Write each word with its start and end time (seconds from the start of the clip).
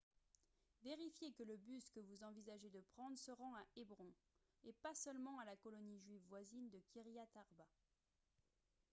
vérifiez 0.81 1.31
que 1.31 1.43
le 1.43 1.57
bus 1.57 1.91
que 1.91 1.99
vous 1.99 2.23
envisagez 2.23 2.71
de 2.71 2.81
prendre 2.95 3.19
se 3.19 3.29
rend 3.29 3.53
à 3.53 3.63
hébron 3.75 4.11
et 4.63 4.73
pas 4.73 4.95
seulement 4.95 5.37
à 5.37 5.45
la 5.45 5.55
colonie 5.57 5.99
juive 5.99 6.23
voisine 6.27 6.71
de 6.71 6.79
kyriat 6.91 7.29
arba 7.35 7.67